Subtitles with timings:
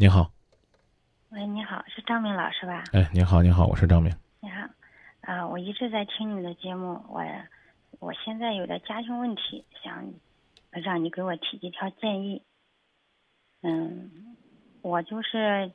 [0.00, 0.30] 你好，
[1.30, 2.84] 喂，你好，是张明老师吧？
[2.92, 4.14] 哎，你好，你好，我是张明。
[4.38, 4.68] 你好，
[5.22, 7.20] 啊，我一直在听你的节目，我
[7.98, 10.08] 我现在有点家庭问题，想
[10.70, 12.44] 让你给我提几条建议。
[13.62, 14.36] 嗯，
[14.82, 15.72] 我就是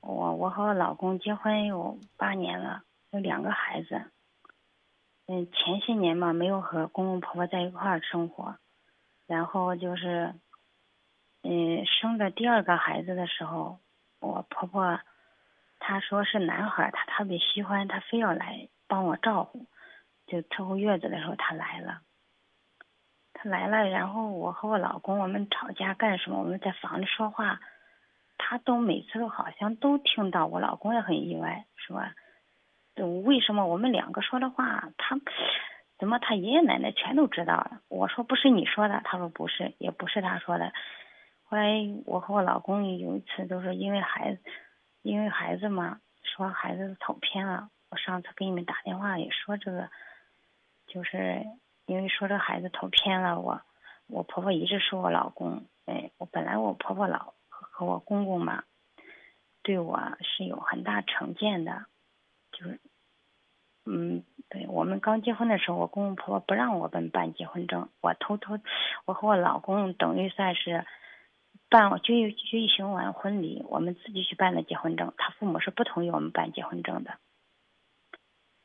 [0.00, 4.10] 我，我和我老公结婚有八年了，有两个孩子。
[5.26, 8.56] 嗯，前些年嘛，没有和公公婆婆在一块儿生活，
[9.26, 10.34] 然后就是。
[11.46, 13.78] 嗯，生的第二个孩子的时候，
[14.18, 14.98] 我婆婆
[15.78, 19.66] 她说是男孩，她特别喜欢，她非要来帮我照顾。
[20.26, 22.00] 就伺候月子的时候，她来了。
[23.34, 26.38] 她来了，然后我和我老公我们吵架干什么？
[26.38, 27.60] 我们在房里说话，
[28.38, 30.46] 她都每次都好像都听到。
[30.46, 32.02] 我老公也很意外，说，
[33.24, 35.18] 为什么我们两个说的话，他
[35.98, 37.80] 怎么他爷爷奶奶全都知道了？
[37.88, 40.72] 我说不是你说的，他说不是，也不是他说的。
[41.54, 44.40] 后来我和我老公有一次都是因为孩子，
[45.02, 47.70] 因为孩子嘛，说孩子走偏了。
[47.90, 49.88] 我上次给你们打电话也说这个，
[50.88, 51.46] 就是
[51.86, 53.62] 因为说这孩子走偏了，我
[54.08, 58.64] 我婆婆一直说我老公，哎，我本来我婆婆老和我公公嘛，
[59.62, 61.86] 对我是有很大成见的，
[62.50, 62.80] 就是，
[63.86, 68.58] 嗯，对我们刚结婚的时候，我公公婆婆不让我们办结婚证，我偷偷，
[69.04, 70.84] 我和我老公等于算是。
[71.74, 75.12] 办举举行完婚礼，我们自己去办的结婚证。
[75.18, 77.14] 他父母是不同意我们办结婚证的。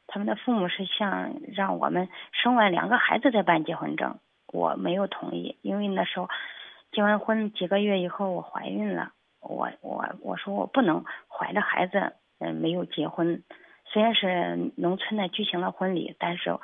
[0.05, 4.19] 他们的父母是想让我们生完两个孩子再办结婚证，
[4.53, 6.29] 我没有同意，因为那时候
[6.91, 13.41] 结完婚几个月以后我怀孕了，我我我说我不能怀着孩子嗯没有结婚。
[13.85, 16.59] 虽然是农村的举行了婚礼，但是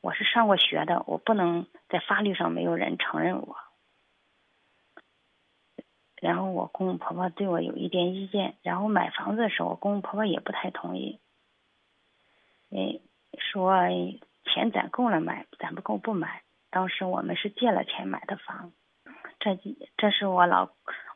[0.00, 3.56] 我是上过学的，我不能在法律上没有人承认我。
[6.20, 11.20] 然后我公公婆婆对我有一点意见，然后买房子的时候，我公公婆婆也不太同意，
[12.70, 12.98] 哎，
[13.38, 13.72] 说
[14.44, 16.42] 钱攒够了买，攒不够不买。
[16.70, 18.72] 当时我们是借了钱买的房，
[19.38, 19.56] 这
[19.96, 20.70] 这是我老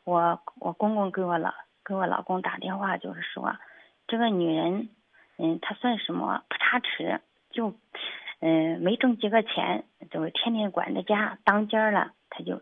[0.05, 1.53] 我我公公给我老
[1.83, 3.57] 给我老公打电话，就是说
[4.07, 4.89] 这个女人，
[5.37, 7.19] 嗯，她算什么不差池，
[7.51, 7.75] 就
[8.39, 12.61] 嗯没挣几个钱，就是天天管着家当家了，她就。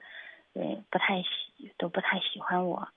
[0.54, 2.90] 对，不太喜，都不太喜欢我，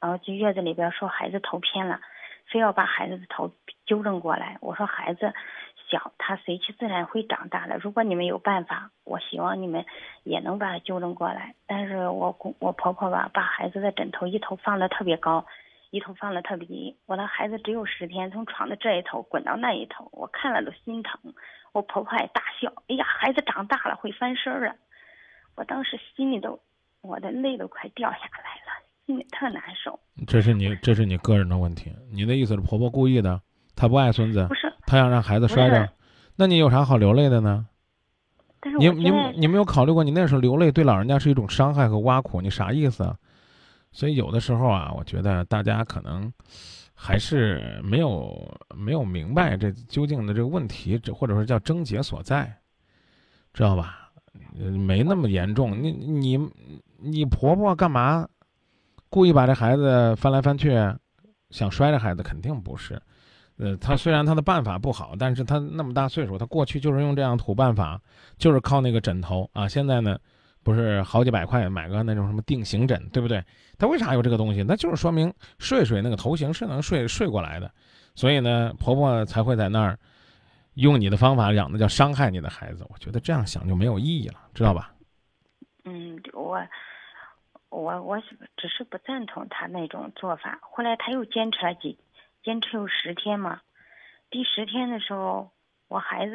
[0.00, 2.00] 然后就月子里边说孩子头偏了，
[2.46, 3.50] 非要把孩子的头
[3.86, 4.58] 纠正过来。
[4.60, 5.32] 我说孩子
[5.88, 7.78] 小，他随其自然会长大的。
[7.78, 9.86] 如果你们有办法，我希望你们
[10.22, 11.54] 也能把他纠正过来。
[11.66, 15.46] 但是我公我婆婆吧，把孩子的枕头一头放的特别高，
[15.90, 16.98] 一头放的特别低。
[17.06, 21.18] 我的孩子只有十天，从床的这一头滚到那一头，我看了都心疼。
[21.72, 24.76] 我婆婆还大笑，哎呀，孩子长大了会翻身了。
[25.56, 26.60] 我当时心里都。
[27.00, 29.98] 我的泪都快掉下来了，心里特难受。
[30.26, 31.92] 这是你，这是你个人的问题。
[32.10, 33.40] 你的意思是婆婆故意的，
[33.76, 35.88] 她不爱孙子，不是，她想让孩子摔着。
[36.36, 37.66] 那你有啥好流泪的呢？
[38.78, 43.16] 你你你没有考虑过，你那时候流泪对老人家是一种伤害和挖苦，你啥意思啊？
[43.92, 46.30] 所以有的时候啊，我觉得大家可能
[46.92, 52.52] 还是没有没有明白这究竟的这个问题，这或者说叫症结所在，
[53.54, 54.10] 知道吧？
[54.52, 55.80] 没那么严重。
[55.80, 56.50] 你你。
[57.00, 58.28] 你婆婆干嘛
[59.08, 60.76] 故意把这孩子翻来翻去，
[61.50, 62.22] 想摔这孩子？
[62.22, 63.00] 肯定不是。
[63.56, 68.00] 呃，她虽然她的办法不好，但是她那么大岁数，她过去就是用这样土办法，
[68.36, 69.66] 就是靠那个枕头啊。
[69.66, 70.18] 现在呢，
[70.62, 73.42] 不是好几百块买个那种什么定型枕，对不对？
[73.78, 74.62] 她为啥有这个东西？
[74.62, 77.70] 那就是说明睡睡那个头型是能睡睡过来的。
[78.14, 79.98] 所以呢，婆婆才会在那儿
[80.74, 82.84] 用你的方法养的叫伤害你的孩子。
[82.90, 84.92] 我觉得这样想就没有意义了，知道吧？
[85.84, 86.58] 嗯，我。
[87.70, 88.20] 我我
[88.56, 90.58] 只是不赞同他那种做法。
[90.62, 91.98] 后来他又坚持了几，
[92.42, 93.60] 坚持有十天嘛。
[94.30, 95.50] 第十天的时候，
[95.88, 96.34] 我孩子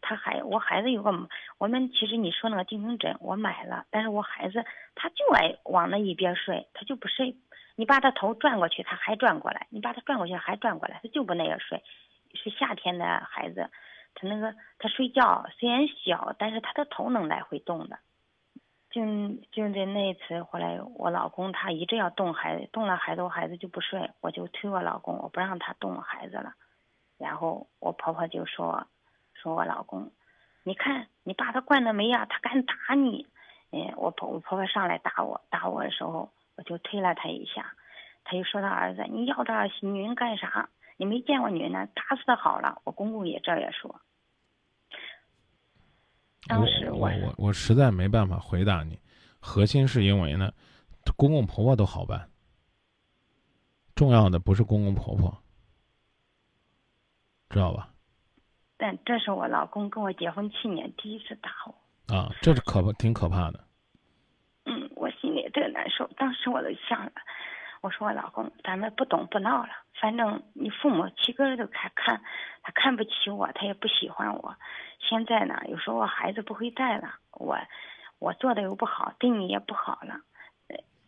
[0.00, 1.28] 他还我孩子有个，
[1.58, 7.36] 我们其实你说那个定型枕我买了，但是我孩子他就爱往那一边睡，他就不睡。
[7.74, 11.82] 你把他头转过去，他还转过来；你把他转过去，还转过来，他就不那样睡。
[12.34, 13.70] 是夏天的孩子，
[14.14, 17.98] 他那个他睡觉虽然小，但是他的头能来回动的。
[18.92, 19.00] 就
[19.50, 26.52] 就在那一次，后来我老公他一直要动孩子，动了孩子，我孩子就不睡，我就推我老公，我不让他动我孩子了。
[27.18, 28.86] 然后我婆婆就说，
[29.32, 30.12] 说我老公，
[30.62, 32.26] 你看你把他惯的没呀？
[32.28, 33.26] 他敢打你。
[33.70, 37.72] 嗯，我婆我婆婆上来打我，打我的时候，我就推了他一下，
[38.24, 40.68] 他就说他儿子，你要这女人干啥？
[40.98, 42.82] 你没见过女人呢，打死他好了。
[42.84, 44.02] 我公公也这样说。
[46.48, 48.98] 当时我我我实在没办法回答你，
[49.40, 50.52] 核心是因为呢，
[51.16, 52.28] 公公婆婆都好办，
[53.94, 55.42] 重要的不是公公婆婆，
[57.48, 57.90] 知道吧？
[58.76, 62.14] 但这是我老公跟我结婚七年第一次打我。
[62.14, 63.64] 啊，这是可怕，挺可怕的。
[64.64, 66.08] 嗯，我心里特难受。
[66.16, 67.12] 当时我都想了，
[67.82, 69.70] 我说我老公，咱们不懂不闹了。
[70.00, 72.22] 反正你父母七个人都看看，
[72.62, 74.54] 他看不起我，他也不喜欢我。
[75.00, 77.58] 现在呢，有时候我孩子不会带了，我
[78.20, 80.20] 我做的又不好，对你也不好了。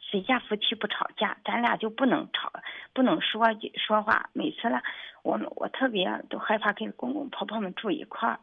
[0.00, 1.37] 谁家夫妻不吵架？
[1.44, 2.53] 咱俩就不能吵，
[2.93, 3.47] 不能说
[3.77, 4.29] 说话。
[4.32, 4.82] 每次呢，
[5.23, 8.41] 我我特别都害怕跟公公婆婆们住一块儿。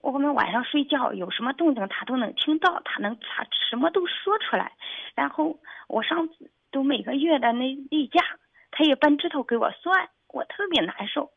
[0.00, 4.72] 我们晚上睡觉有什么动静，他都能听到，他能他什么都说出来。
[5.16, 5.58] 然后
[5.88, 6.28] 我上
[6.70, 8.20] 都每个月的那例假，
[8.70, 11.30] 他也扳指头给我算，我特别难受，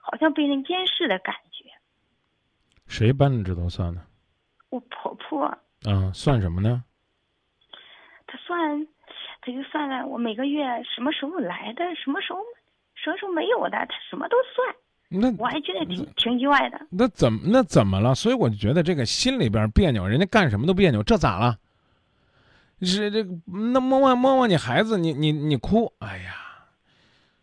[0.00, 1.70] 好像被人监视的感觉。
[2.86, 4.02] 谁扳指头算呢？
[4.70, 5.44] 我婆婆。
[5.84, 6.84] 啊，算什么呢？
[8.26, 8.86] 他算，
[9.40, 10.06] 他就算了。
[10.06, 12.38] 我每个月什么时候来的，什么时候，
[12.94, 14.76] 什么时候没有的，他什么都算。
[15.08, 16.80] 那我还觉得挺挺意外的。
[16.90, 18.14] 那怎么那怎么了？
[18.14, 21.58] 所以我就觉得这个心里边别扭，人家干什么都别扭，这咋了？
[22.86, 26.34] 是这个那摸摸摸摸你孩子，你你你哭，哎呀，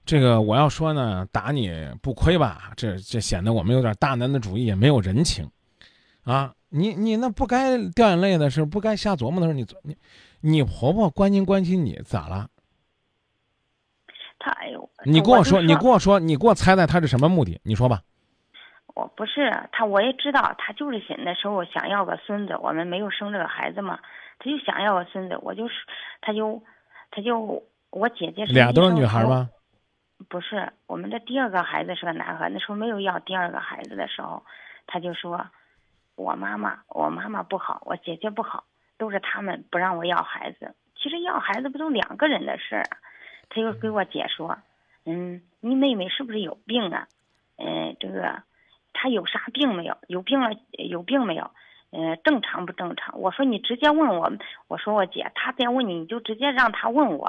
[0.06, 1.71] 这个我要说呢，打你
[2.01, 2.71] 不亏吧？
[2.75, 5.50] 这这显得我们有点大男子主义，也没有人情，
[6.24, 9.97] 啊，你你那不该掉眼泪的事不该瞎琢磨的时候，你你。
[10.41, 12.47] 你婆婆关心关心你咋了？
[14.39, 14.89] 她哎呦！
[15.03, 17.59] 你跟我说，你跟我说，你给我猜猜她是什么目的？
[17.62, 18.01] 你说吧。
[18.95, 24.00] 我不是她，我也知道她就是想那时候想要个孙子，我们没有生这个孩子嘛，
[24.39, 25.75] 她就想要个孙子，我就是，
[26.21, 26.63] 他就，
[27.12, 29.50] 他就我姐姐是俩都是女孩吗？
[30.27, 34.44] 不是，我们的第二个孩子是个男孩，那时候没有要第二个孩子的时候，
[34.88, 35.45] 他就说，
[36.15, 38.63] 我妈妈，我妈妈不好，我姐姐不好。
[38.97, 42.83] 都是他们不让我要孩子，其实要孩子不都两个人的事儿？
[43.47, 44.57] 他又给我姐说
[45.07, 47.07] ：“嗯，你妹妹是不是有病啊？
[47.56, 48.44] 嗯，这个
[48.92, 49.97] 她有啥病没有？
[50.07, 51.50] 有病了有病没有？
[51.91, 54.31] 嗯，正常不正常？”我说：“你直接问我。”
[54.68, 57.25] 我说：“我姐，她再问你，你就直接让她问我，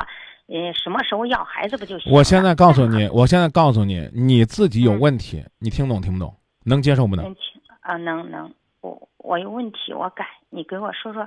[0.46, 6.34] 呃，什么时候要孩子不就行？”我现在告诉你，我现在告诉你，你自己有问题，你听懂听不懂？
[6.64, 7.34] 能接受不能？
[7.80, 8.52] 啊，能能。
[8.82, 10.26] 我我有问题，我改。
[10.50, 11.26] 你给我说说，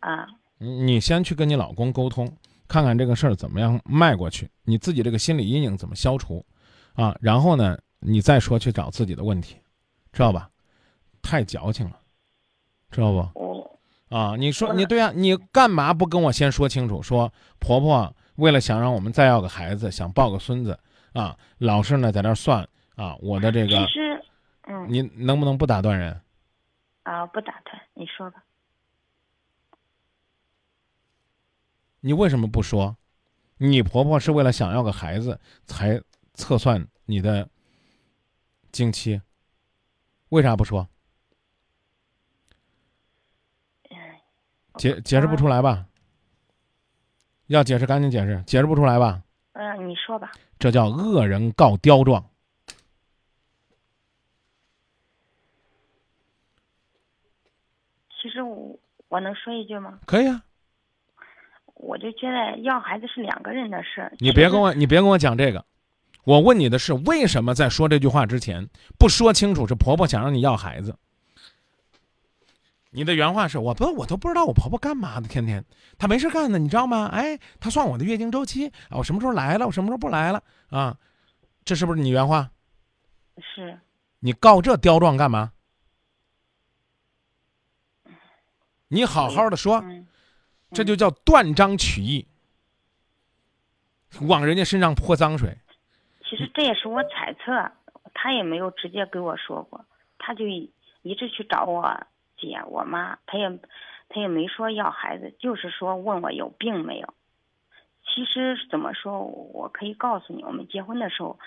[0.00, 0.26] 啊，
[0.58, 2.30] 你先去跟你老公沟通，
[2.68, 6.44] 看看这个事儿怎么样迈过去，你自己这个心理阴影怎么消除，
[6.94, 9.56] 啊，然后呢，你再说去找自己的问题，
[10.12, 10.48] 知道吧？
[11.22, 11.96] 太矫情了，
[12.90, 13.18] 知道不？
[13.40, 13.70] 哦，
[14.08, 17.02] 啊，你说你对啊，你干嘛不跟我先说清楚？
[17.02, 20.78] 说婆婆为了想让我们再要个孩子，想抱个孙子，
[21.12, 24.24] 啊，老是呢在那算啊，我的这个，其实，
[24.62, 26.20] 嗯，你能不能不打断人？
[27.02, 28.42] 啊，不打断，你说吧。
[32.00, 32.96] 你为什么不说？
[33.58, 36.00] 你婆婆是为了想要个孩子才
[36.32, 37.46] 测算你的
[38.72, 39.20] 经期，
[40.30, 40.88] 为啥不说？
[44.80, 45.84] 解解释不出来吧？
[47.48, 49.22] 要解释赶紧解释，解释不出来吧？
[49.52, 50.32] 嗯，你说吧。
[50.58, 52.24] 这叫恶人告刁状。
[58.22, 58.78] 其实我
[59.08, 59.98] 我能说一句吗？
[60.06, 60.42] 可以啊。
[61.74, 64.10] 我就觉得要孩子是两个人的事。
[64.18, 65.62] 你别跟我，你别跟我讲这个。
[66.24, 68.66] 我问你的是，为什么在说这句话之前
[68.98, 69.66] 不说清楚？
[69.66, 70.96] 是婆婆想让你要孩子。
[72.90, 75.64] 你的原话是我不，我都不知道我婆婆干嘛的，天天
[75.96, 77.06] 她没事干呢，你知道吗？
[77.12, 80.98] 哎，她算我的月经周期啊，我什么时候来了，我什么时候不来了啊？
[81.64, 82.50] 这是不是你原话？
[83.38, 83.78] 是。
[84.18, 85.52] 你告这刁状干嘛？
[88.88, 89.84] 你好好的说，
[90.72, 92.26] 这就叫断章取义，
[94.22, 95.56] 往人家身上泼脏水。
[96.28, 97.70] 其实这也是我猜测，
[98.14, 99.84] 他也没有直接给我说过，
[100.18, 101.82] 他就一直去找我
[102.40, 103.48] 姐、我妈，她也
[104.08, 107.14] 她也没说要孩子，就是说问我有病没有。
[108.02, 111.38] 其实怎么说，我可以告诉你，我们结婚的时候，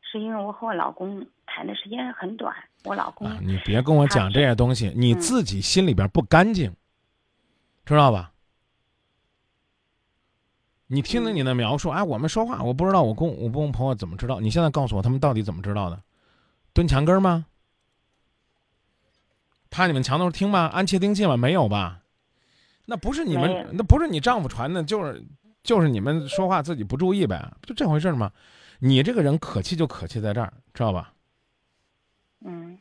[0.00, 2.54] 是因为我和我老公谈的时间很短，
[2.84, 3.28] 我老公。
[3.40, 6.72] 你别跟我讲这些东西，你自己心里边不干净。
[7.84, 8.30] 知道吧？
[10.86, 14.38] 你听听你的描述，哎，我们说话，我不知道我公我公婆婆怎么知道？
[14.38, 16.00] 你现在告诉我，他们到底怎么知道的？
[16.72, 17.46] 蹲墙根吗？
[19.72, 20.70] 趴你们墙头听吗？
[20.72, 21.34] 安窃听器吗？
[21.34, 22.02] 没有吧？
[22.84, 25.24] 那不是你们，那不是你丈夫传的，就是
[25.62, 28.30] 就是你们说话自己不注意呗，不就这回事吗？
[28.80, 31.14] 你这个人可气就可气在这儿，知道吧？
[32.40, 32.78] 嗯。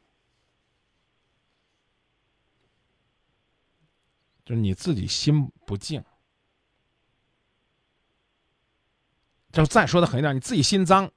[4.44, 6.04] 就是你自己心不静，
[9.54, 11.10] 就再说的狠一点，你自己心脏，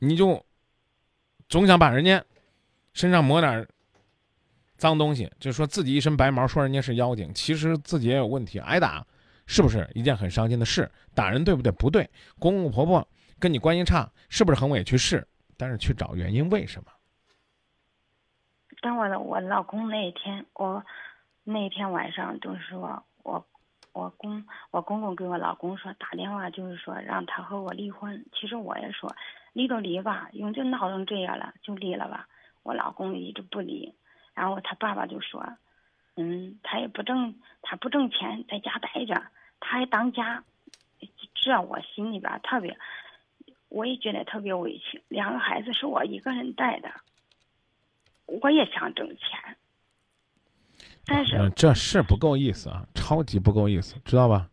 [0.00, 0.44] 你就
[1.48, 2.22] 总想把人家
[2.92, 3.66] 身上抹点
[4.78, 9.04] 脏东西，就说自己一身白毛，说人家是妖精，其实自己也有问题，挨打
[9.46, 10.90] 是不是一件很伤心的事？
[11.14, 11.70] 打人对不对？
[11.72, 12.08] 不对。
[12.38, 13.06] 公公婆婆
[13.38, 14.96] 跟你关系差，是不是很委屈？
[14.96, 15.26] 是。
[15.56, 16.92] 但是去找原因，为什么？
[18.80, 20.84] 当我的我老公那一天，我
[21.42, 23.44] 那一天晚上就是说我
[23.92, 28.24] 我公我公公给我老公说打电话，就是说让他和我离婚。
[28.32, 29.12] 其实我也说
[29.52, 32.28] 离都离吧，因为就闹成这样了，就离了吧。
[32.62, 33.92] 我老公一直不离，
[34.38, 35.44] 然后他爸爸就说，
[36.14, 39.20] 嗯，他也不挣，他不挣钱，在家待着，
[39.58, 40.44] 他还当家，
[41.34, 42.78] 这我心里边特别。
[43.68, 46.88] 我也觉得特别委屈，两个孩子是我一个人带的，
[48.24, 49.56] 我也想挣钱，
[51.04, 54.48] 但是这是不够意思啊，超级不够意思，知道吧？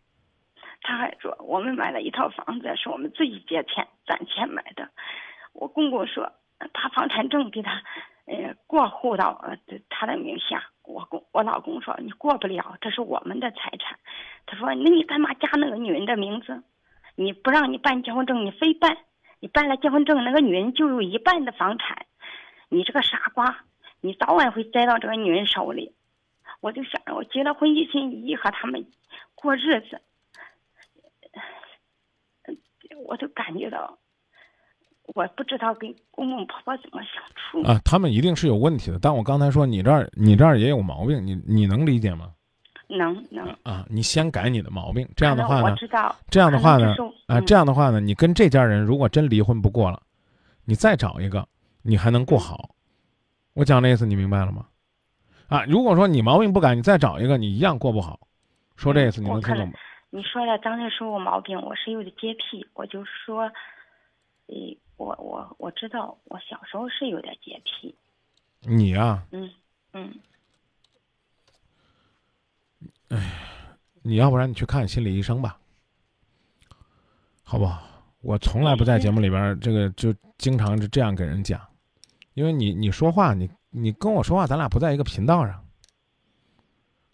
[0.82, 4.90] 他还说我们买了一套房子，是我们自己借钱攒钱买的。
[5.54, 6.34] 我公公说
[6.74, 7.84] 他房产证给他
[8.26, 9.58] 呃过户到呃
[9.90, 14.00] 他的名下，我公我老公说你过不了，这是我们的财产。
[14.46, 16.64] 他说那你干嘛加那个女人的名字？
[17.16, 18.98] 你不让你办结婚证，你非办，
[19.40, 22.06] 你办了结婚证，那个女人就有一半的房产，
[22.68, 23.64] 你这个傻瓜，
[24.02, 25.96] 你早晚会栽到这个女人手里。
[26.60, 28.86] 我就想着，我结了婚一心一意和他们
[29.36, 30.02] 过日子，
[33.06, 33.98] 我就感觉到，
[35.14, 37.80] 我不知道跟公公婆婆怎么相处啊。
[37.86, 42.32] 他们一定是有问题的，但我刚才说你这儿你这儿也有毛病，你你能理解吗？
[42.88, 43.84] 能能啊！
[43.90, 45.76] 你先改你的毛病，这样的话呢？
[46.30, 46.96] 这样的话呢？
[47.26, 48.00] 啊，这样的话呢？
[48.00, 50.00] 你跟这家人如果真离婚不过了，
[50.66, 51.48] 你再找一个，
[51.82, 52.76] 你还能过好。
[53.54, 54.68] 我讲的意思你明白了吗？
[55.48, 58.20] 啊，如果说你毛病不改，你再找一个，你一样过不好。
[58.76, 59.74] 说这意思你能听懂吗？
[60.12, 63.52] 你说的刚才说我毛病，我是有点洁癖，我就说，
[64.46, 64.56] 呃，
[64.98, 67.96] 我我我知道，我小时候是有点洁癖。
[68.62, 69.26] 你呀？
[69.32, 69.50] 嗯
[69.94, 70.14] 嗯。
[73.10, 73.40] 哎，
[74.02, 75.60] 你要不然你去看心理医生吧，
[77.44, 77.84] 好不好？
[78.22, 81.62] 我从来不在节目里边这个就经常是这样给人讲，
[82.34, 85.64] 因为你你说话，你你跟我说话，咱俩不在一个频道上。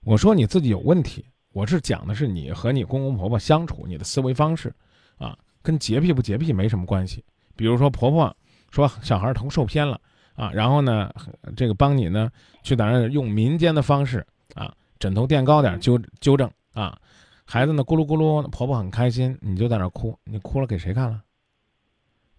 [0.05, 4.73] 我说你自己有问题，我是讲的是你和你公公婆婆相处，你的思维方式
[5.17, 7.23] 啊，跟洁癖不洁癖没什么关系。
[7.61, 8.35] 比如说婆婆
[8.71, 10.01] 说小孩头受偏了
[10.35, 11.13] 啊，然后呢，
[11.55, 12.27] 这个帮你呢
[12.63, 14.25] 去在那用民间的方式
[14.55, 14.73] 啊。
[14.97, 16.97] 枕头垫高点，纠纠正啊！
[17.45, 21.21] 孩子呢，咕噜咕噜，婆婆很开心，你就在那哭，你哭了给谁看了？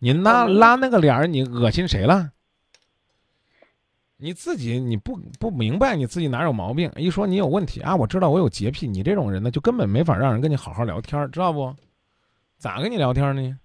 [0.00, 2.32] 你拉拉那个脸儿，你恶心谁了？
[4.16, 6.90] 你自己你不不明白你自己哪有毛病？
[6.96, 11.72] 一说你有问题啊，我知道我有洁癖，你这种人呢，就根本没法让人跟你好好聊天，知道不？
[12.58, 13.58] 咋跟你聊天呢？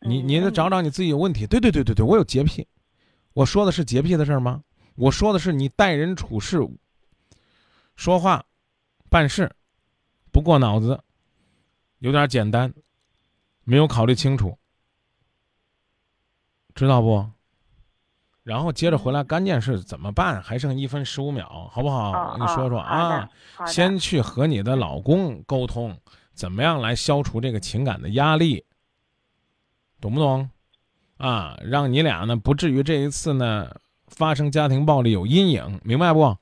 [0.00, 1.46] 你你得找找你自己有问题。
[1.46, 2.66] 对对对对对，我有洁癖，
[3.32, 4.62] 我说的是洁癖的事儿吗？
[4.94, 6.60] 我说的是你待人处事。
[7.96, 8.44] 说话、
[9.10, 9.50] 办事
[10.30, 11.00] 不过脑子，
[11.98, 12.72] 有点简单，
[13.64, 14.56] 没有考虑清楚，
[16.74, 17.28] 知道不？
[18.44, 20.40] 然后接着回来，关键是怎么办？
[20.40, 22.12] 还剩一分十五秒，好不好？
[22.12, 23.28] 我跟你说说啊，
[23.66, 25.94] 先去和你的老公沟通，
[26.32, 28.64] 怎么样来消除这个情感的压力，
[30.00, 30.50] 懂不懂？
[31.16, 33.70] 啊，让你俩呢不至于这一次呢
[34.06, 36.36] 发生家庭暴力有阴影，明白不？